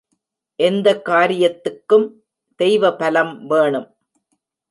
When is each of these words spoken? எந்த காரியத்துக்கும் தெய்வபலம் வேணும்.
எந்த 0.59 1.01
காரியத்துக்கும் 1.05 2.07
தெய்வபலம் 2.59 3.45
வேணும். 3.45 3.87